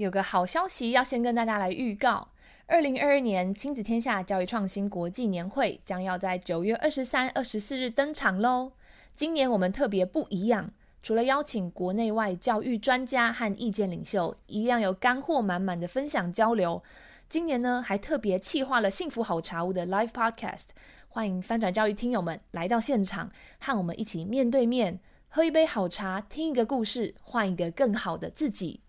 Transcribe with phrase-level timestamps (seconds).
[0.00, 2.28] 有个好消息要先跟大家来预告：
[2.64, 8.72] 二零二二年亲子天下教育创新国际年会将要在九月二十三、二十四日登场喽。
[9.14, 10.70] 今年我们特别不一样，
[11.02, 16.82] 除了邀请国内外教育专家和意见领袖，一样有干货满满的分享交流。
[17.28, 20.68] 今年呢，还特别企划了幸福好茶屋的 Live Podcast，
[21.10, 24.98] 欢迎翻转教育听友们来到现场，和我们一起面对面
[25.28, 28.80] 喝一杯好茶，听一个故事，换一个更好的自己。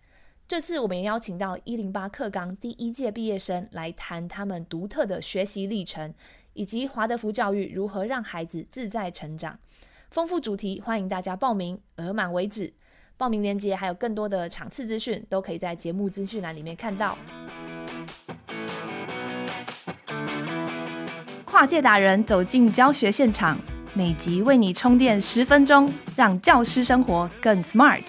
[0.48, 6.12] 这次我们也邀请到一零八课纲第一届毕业生来谈他们独特的学习历程，
[6.52, 9.58] 以及华德福教育如何让孩子自在成长。
[10.10, 12.74] 丰富主题，欢迎大家报名，额满为止。
[13.16, 17.16] 报名链接还有更多的场次资讯，都可以在节目资讯栏里面看到。
[21.46, 23.58] 跨界达人走进教学现场，
[23.94, 28.02] 每集为你充电十分钟，让教师生活更 smart。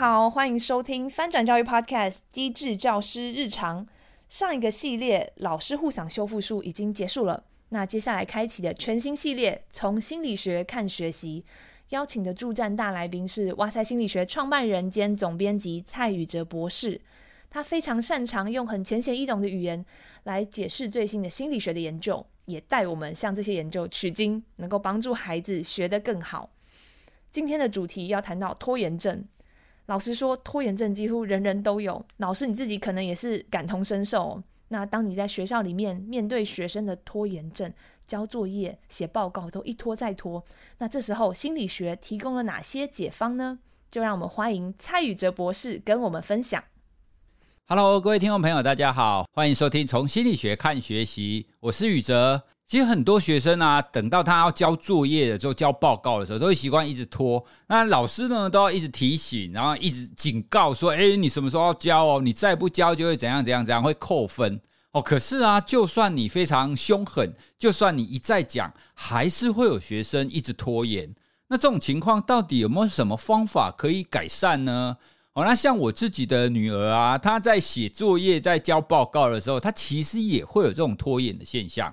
[0.00, 3.84] 好，欢迎收听翻转教育 Podcast《机智教师日常》。
[4.30, 11.44] 上一个系列老师护嗓修复术已经结束了，那接下来开启的全新系列，从心理学看学习，
[11.90, 16.98] 邀请的助战大来宾是哇塞心理学创办人兼总编辑蔡宇哲博士。
[17.50, 19.84] 他非常擅长用很浅显易懂的语言
[20.22, 26.48] 来解释最新的心理学的研究，也带我们向这些研究取经，能够帮助孩子学得更好。
[27.30, 29.22] 今天的主题要谈到拖延症。
[29.90, 32.06] 老实说，拖延症几乎人人都有。
[32.18, 34.40] 老师你自己可能也是感同身受。
[34.68, 37.72] 那当你在学校里面面对学生的拖延症，
[38.06, 40.44] 交作业、写报告都一拖再拖，
[40.78, 43.58] 那这时候心理学提供了哪些解方呢？
[43.90, 46.62] 就让我们欢迎蔡宇哲博士跟我们分享。
[47.66, 52.44] Hello，各位听众朋友，大家好，欢迎收听从心理学看学习，我是宇哲。
[52.70, 57.44] 其实很多学生啊，等到他要交作业的时候、交报告的时候，都会习惯一直拖。
[57.66, 62.20] 那老师呢，都要一直提醒，然后一直警告说：“哎，你什么时候要交哦？
[62.22, 64.60] 你再不交就会怎样怎样怎样，会扣分
[64.92, 71.12] 哦。”可是啊，就算你非常凶狠，就算你一再讲，还是会有学生一直拖延。
[71.48, 74.96] 那这种情况到底有没有什么方法可以改善呢？
[75.32, 81.92] 哦，那像我自己的女儿啊，她在写作业、在交报告的时候，她其实也会有这种拖延的现象。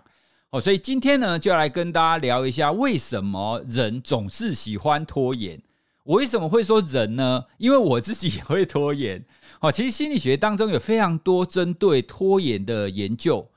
[0.59, 5.61] 所以今天呢，就来跟大家聊一下，为什么人总是喜欢拖延？
[6.03, 7.45] 我为什么会说人呢？
[7.57, 9.25] 因为我自己也会拖延。
[9.59, 13.49] 哦，其实心理学当中有非常多针对拖延的研究。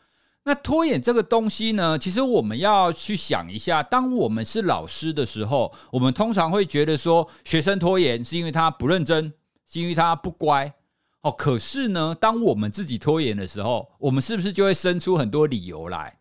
[0.44, 9.33] 那拖延这个东西呢，其实我们要去想一下，当我们是老师的时候，我们通常会觉得说，学生拖延是因为他不认真，
[9.71, 10.72] 是因为他不乖。
[11.21, 16.16] 哦，可是呢，当我们自己拖延的时候，我们是不是就会生出很多理由来？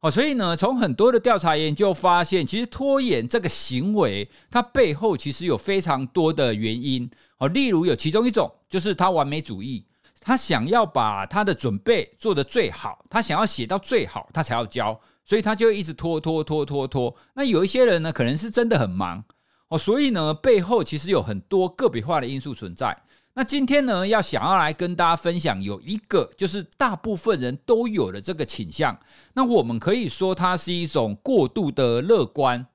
[0.00, 7.10] 哦，所以呢，从很多的调查研究发现，其实拖延这个行为，它背后其实有非常多的原因。
[7.36, 9.84] 哦，例如有其中一种，就是他完美主义，
[10.20, 17.14] 他想要把他的准备做得最好，他想要写到最好，他才要交，所以他就一直拖拖拖拖拖。
[17.34, 19.22] 那有一些人呢，可能是真的很忙。
[19.68, 22.96] 哦，所以呢，背后其实有很多个别化的因素存在。
[23.34, 28.98] 那今天呢，要想要来跟大家分享，有一个就是大部分人都有的这个倾向。
[29.34, 32.66] 那我们可以说它是一种过度的乐观。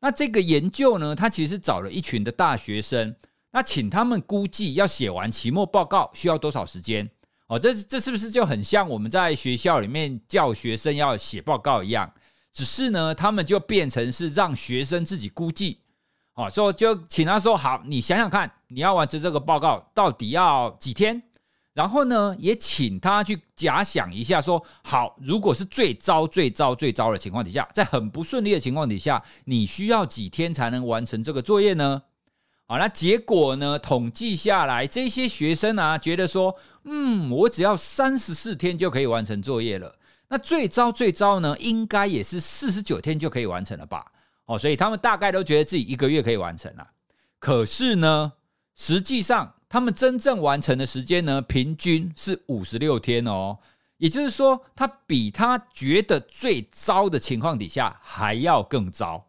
[0.00, 3.16] 那这个研究呢，它其实找了一群的大学生，
[3.50, 7.10] 那请他们估计要写完期末报告需要多少时间。
[7.48, 12.12] 哦，这这是不是就很像我们在学校里面叫学生要写报告一样？
[12.52, 15.80] 只是呢，他们就变成是让学生自己估计。
[16.34, 21.22] 哦，说就请他说好，你想想看，你要完成这个报告到底要几天？
[21.74, 32.02] 然后呢，也请他去假想一下，说好，如果是最糟、最糟、最糟的情况底下，在很不顺利的情况底下，你需要几天才能完成这个作业呢？
[32.66, 39.96] 好，那结果呢，统计下来，这些学生啊，觉得说，嗯，我只要三十四天就可以完成作业了。
[40.28, 44.06] 那最糟、最糟呢，应该也是四十九天就可以完成了吧？
[44.46, 46.90] 哦，所以他们大概都觉得自己一个月可以完成了，
[47.38, 48.32] 可是呢，
[48.76, 53.58] 实际上他们真正完成的时间呢，平均是五十六天哦。
[53.98, 59.28] 也就是说，他比他觉得最糟的情况底下还要更糟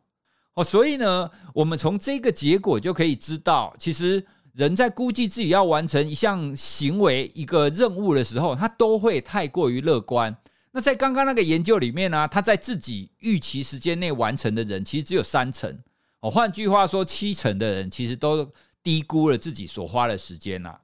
[0.56, 0.63] 哦。
[0.63, 10.36] 所以呢，我们从这个结果就可以知道，其实人在估计自己要完成一项行为、一个任务的时候，他都会太过于乐观。
[10.71, 15.80] 那在刚刚那个研究里面呢、他在自己预期时间内完成的人，其实只有三成
[16.19, 16.30] 哦。
[16.30, 18.51] 换句话说，七成的人其实都
[18.85, 20.77] 低估了自己所花的时间呐。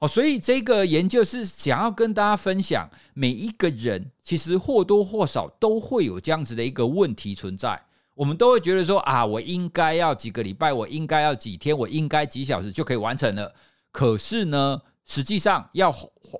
[0.00, 7.82] 哦，所以这个研究是想要跟大家分享，每一个人其实或多或少都会有这样子的一个问题存在。
[8.14, 13.52] 我们都会觉得说啊，我应该要几个礼拜，我应该要几天，我应该几小时就可以完成了。
[13.90, 15.92] 可是呢，实际上要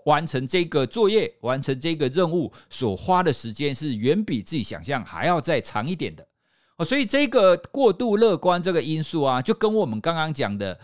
[0.05, 6.25] 完成这个作业、完成这个任务所花的时间是远比自己想象还要再长一点的
[6.77, 6.85] 哦。
[6.85, 10.79] 所以这个过度乐观这个因素啊，就跟我们刚刚讲的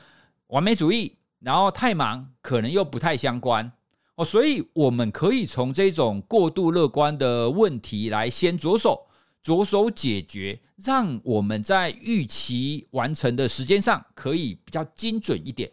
[0.49, 3.73] 完美主义，然后太忙，可能又不太相关
[4.17, 4.25] 哦。
[4.25, 9.07] 所以我们可以从这种过度乐观的问题来先着手，
[9.43, 15.71] 着手解决，让我们在预期完成的时间上可以比较精准一点。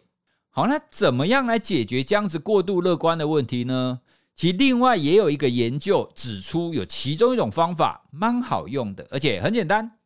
[0.50, 4.00] 好，那怎么样来解决这样子过度乐观的问题呢？
[4.34, 9.98] 其实另外也有一个研究指出，有其中一种方法蛮好用的，而且很简单。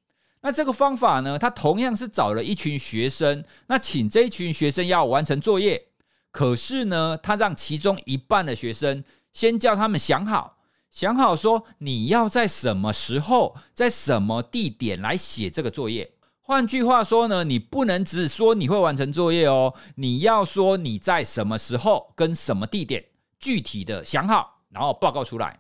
[0.43, 5.89] 那这个方法呢，他同样是找了一群学生，那请这一群学生要完成作业，
[6.31, 9.03] 可是呢，他让其中一半的学生
[9.33, 10.59] 先叫他们想好，
[10.91, 16.13] 想好说你要在什么时候，在什么地点来写这个作业。
[16.41, 23.05] 换句话说呢，你不能只说你会完成作业哦，你要说你在什么时候跟什么地点
[23.41, 25.59] 具体的想好，然后报告出来。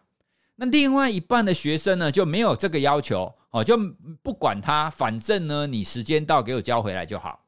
[0.56, 3.76] 那另外一半的学生呢，就没有这个要求哦，就
[4.22, 7.44] 不管他，反正呢，你时间到给我交回来就好。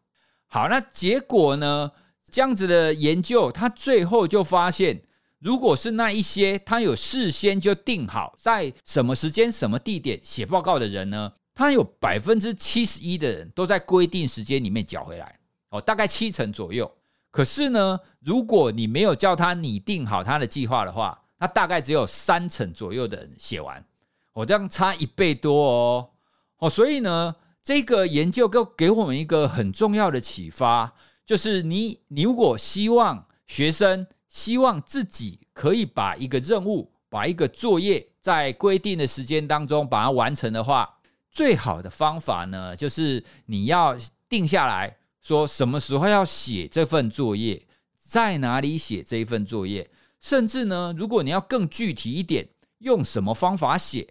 [0.46, 1.90] 好，那结果呢，
[2.30, 5.02] 这样子的研究，他最后就发现，
[5.38, 15.38] 如果是那一些他有事先就定好在什么时间、什么地点写报告的人呢，他有百分之七十一的人都在规定时间里面缴回来，
[15.70, 16.90] 哦，大概七成左右。
[17.30, 23.84] 可是呢，如果你没有叫他拟定好他的计划的话，那大概只有三成左右的人写完，
[24.32, 26.10] 哦，这样差一倍多哦，
[26.58, 30.92] 哦，所以呢，这个研究给给我们一个很重要的启发，
[31.24, 40.96] 就是你你如果希望学生希望自己可以把一个任务、把一个作业在规定的时间当中把它完成的话。
[41.30, 43.94] 最好的方法呢，就是你要
[44.28, 47.64] 定下来说什么时候要写这份作业，
[47.98, 49.88] 在哪里写这一份作业，
[50.20, 52.48] 甚至呢，如果你要更具体一点，
[52.78, 54.06] 用什么方法写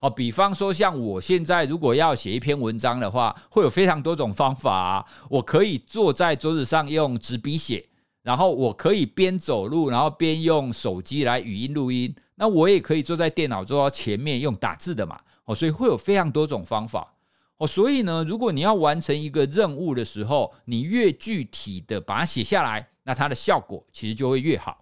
[0.00, 0.10] 哦？
[0.10, 5.06] 比方说，像我现在如果要写一篇文章的话，会有非常多种方法。
[5.28, 7.88] 我可以坐在桌子上用纸笔写，
[8.22, 12.14] 然后我可以边走路，然后边用手机来语音录音。
[12.34, 15.20] 那我也可以坐在电脑桌前面用打字的嘛。
[15.44, 17.14] 哦，所以会有非常多种方法
[17.58, 17.66] 哦。
[17.66, 24.81] 所以呢，如果你要完成一个任务的时候，你越具体的把它写下来，那它的效果其实就会越好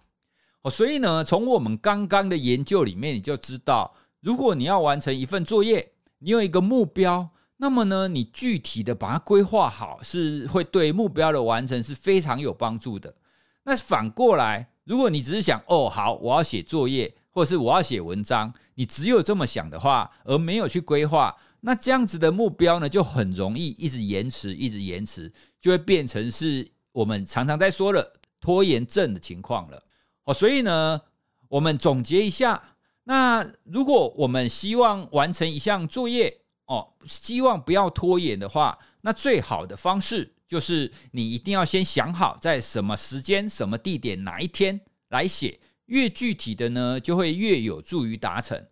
[0.63, 0.69] 哦。
[0.71, 13.15] 所以呢，从我们刚刚的研究里面，你就知道，如果你要完成一份作业，你有一个目标，那么呢，你具体的把它规划好，是会对目标的完成是非常有帮助的。
[13.63, 17.15] 那反过来，如果你只是想，哦，好，我要写作业。
[17.33, 25.31] 或是我要写文章，你只有这么想的话，而没有去规划，那这样子的目标呢，就很容易一直延迟，一直延迟，
[25.61, 29.81] 就会变成是我们常常在说的拖延症的情况了。
[30.25, 31.01] 哦，所以呢，
[31.49, 32.75] 我们总结一下，
[33.05, 45.59] 那如果我们希望完成一项作业，哦，希望不要拖延的话，那最好的方式就是你一定要先想好在什么时间、什么地点、哪一天来写。
[45.87, 48.65] 越具体的呢，就会越有助于达成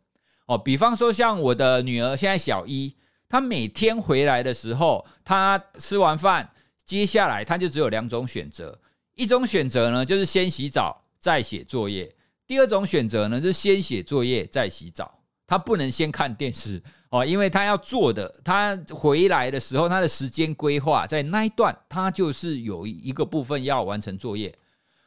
[0.46, 0.58] 哦。
[0.58, 2.96] 比方说，像我的女儿现在小一，
[3.28, 6.54] 她每天回来的时候，她吃完饭，
[6.86, 8.80] 接下来她就只有两种选择：
[9.16, 12.08] 一种选择呢，就是先洗澡再写作业；
[12.48, 15.20] 第二种选择呢，就是先写作业再洗澡。
[15.46, 24.56] 他不能先看电视 哦，因为他要做的，他回来的时候，他的时间规划在那一段，他就是有一个部分要完成作业。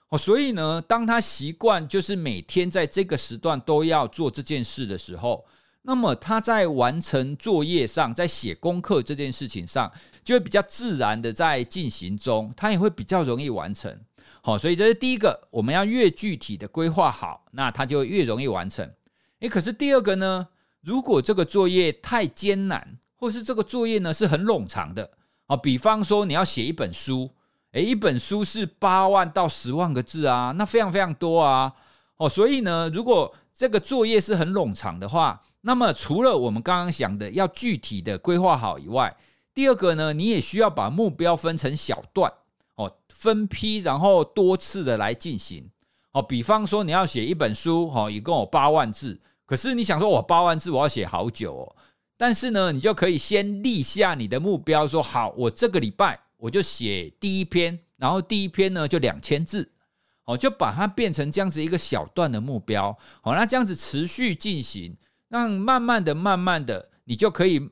[0.09, 5.45] 哦，所以呢，当他习惯就是每天在这个时段都要做这件事的时候，
[5.83, 9.91] 那么他在完成作业上，在写功课这件事情上，
[10.25, 13.97] 就会比较自然的在进行中，他也会比较容易完成。
[14.45, 18.93] 好，所以这是第一个，我们要越具体的规划好，那它就越容易完成。
[19.39, 20.49] 诶，可是第二个呢，
[20.81, 25.13] 如果这个作业太艰难，或是这个作业呢是很冗长的，
[25.47, 27.31] 啊，比方说你要写一本书。
[27.71, 31.73] 诶，一本书是八万到十万个字啊，那非常非常多啊。
[32.17, 39.17] 哦，所以呢，如果这个作业是很冗长的话，那么除了我们刚刚讲的要具体的规划好以外，
[39.55, 42.31] 第二个呢，你也需要把目标分成小段，
[42.85, 45.71] 哦，分批然后多次的来进行。
[46.13, 51.77] 哦，比方说你要写一本书，哦，一共有八万字，可是你想说我八万字我要写好久哦，
[52.17, 56.21] 但是呢，你就可以先立下你的目标，说好，我这个礼拜。
[56.43, 59.71] 我就写第一篇，然后第一篇呢就两千字，
[60.25, 64.97] 哦，就把它变成这样子一个小段的目标，好，那这样子持续进行，
[65.29, 67.71] 让慢慢的、慢慢的，你就可以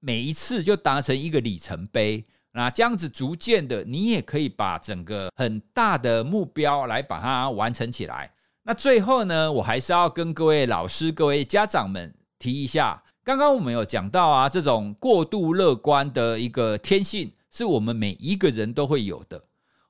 [0.00, 2.24] 每一次就达成一个里程碑。
[2.58, 8.28] 那这样子逐渐的，你也可以把整个很大的目标来把它完成起来。
[8.64, 19.40] 那最后呢，我还是要跟各位老师、各位家长们提一下，刚刚我们有讲到啊，这种过度乐观的一个天性，是我们每一个人都会有的。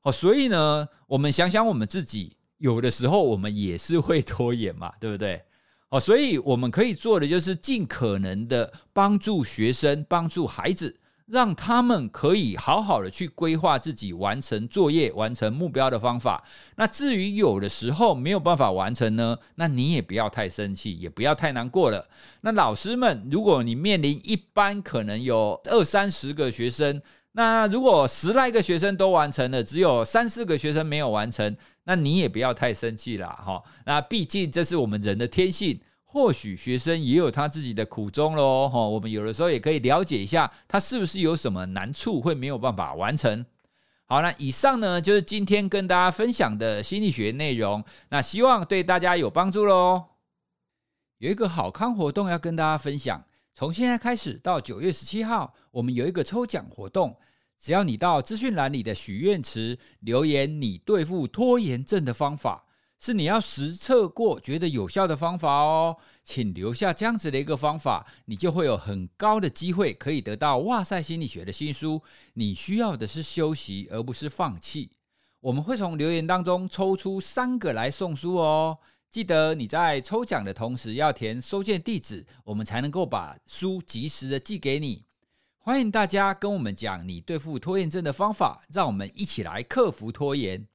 [0.03, 5.41] 哦，所以呢，我们想想我们自己，有的时候我们也是会拖延嘛，对不对？
[5.89, 10.95] 哦，所以我们可以做的就是尽可能的帮助学生、帮助孩子。
[11.31, 16.43] 让他们可以好好的去规划自己完成作业、完成目标的方法。
[16.77, 22.09] 那至于有的时候没有办法完成呢，那你也不要太生气，也不要太难过了。
[22.41, 27.01] 那老师们，如果你面临一班可能有二三十个学生，
[27.33, 33.63] 那如果十来个学生都完成了，只有三四个学生没有完成，那你也不要太生气了哈。
[33.85, 35.79] 那毕竟这是我们人的天性。
[36.11, 43.45] 或许学生也有他自己的苦衷喽，我们有的时候也可以了解一下，他是不是有什么难处会没有办法完成。
[44.07, 50.03] 好，那以上呢就是今天跟大家分享的心理学内容，那希望对大家有帮助喽。
[51.19, 53.23] 有一个好康活动要跟大家分享，
[53.53, 57.19] 从现在开始到九月十七号，我们有一个抽奖活动，
[57.61, 62.65] 只要你到资讯栏里的许愿池留言你对付拖延症的方法。
[63.01, 72.03] 是你要实测过觉得有效的方法哦，请留下这样子的一个方法，你就会有很高的机会可以得到《哇塞心理学》的新书。
[72.35, 74.91] 你需要的是休息，而不是放弃。
[75.41, 78.79] 我们会从留言当中抽出三个来送书哦。
[79.09, 85.05] 记得你在抽奖的同时要填收件地址，我们才能够把书及时的寄给你。
[85.59, 90.67] 欢迎大家跟我们讲你对付拖延症的方法，让我们一起来克服拖延。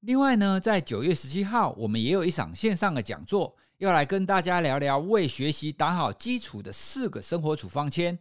[0.00, 8.16] 另外呢，在九月十七号，我们也有一场线上的讲座，要来跟大家聊聊为学习打好基础的四个生活处方签。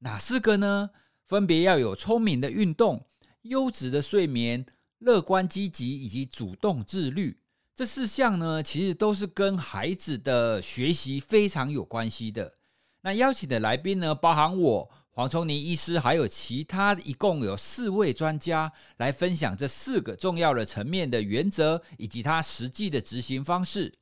[0.00, 0.90] 哪四个呢？
[1.28, 3.06] 分别要有聪明的运动、
[3.42, 4.66] 优质的睡眠、
[4.98, 7.38] 乐观积极以及主动自律。
[7.76, 12.54] 这四项呢，其实都是跟孩子的学习非常有关系的。
[13.02, 14.90] 那邀请的来宾呢，包含我。
[15.20, 23.92] 黄聪尼医师还有其他一共有四位专家来分享这四个重要的层面的原则以及他实际的执行方式。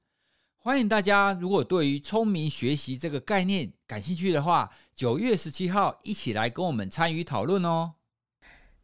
[0.58, 7.94] 欢迎大家，如果对于聪明学习这个概念感兴趣的话，九月十七号一起来跟我们参与讨论哦。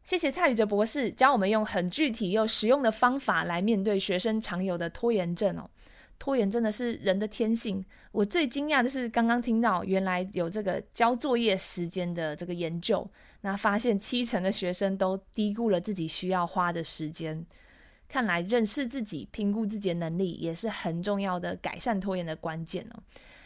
[0.03, 5.69] 谢谢蔡宇哲博士教我们用很具体又实用的方法来面对学生常有的拖延症哦。
[6.17, 7.83] 拖延真的是人的天性。
[8.11, 13.07] 我最惊讶的是，刚刚听到原来有这个交作业时间的这个研究，
[13.41, 17.45] 那发现七成的学生都低估了自己需要花的时间。
[18.07, 23.03] 看来认识自己、评估自己的能力，也是很重要的改善拖延的关键哦。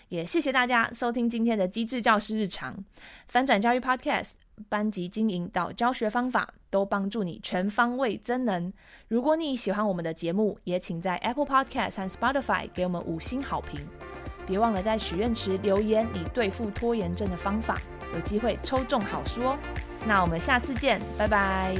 [0.09, 2.83] 也谢谢大家收听今天的机智教师日常
[3.27, 4.33] 翻转教育 Podcast。
[4.67, 8.73] 班级经营到教学方法，都帮助你全方位增能。
[9.07, 13.79] 如果你喜欢我们的节目，也请在 Apple Podcast 和 Spotify 给我们五星好评。
[14.45, 17.79] 别忘了在许愿池留言你对付拖延症的方法，
[18.13, 19.57] 有机会抽中好书哦。
[20.05, 21.73] 那我们下次见，拜拜。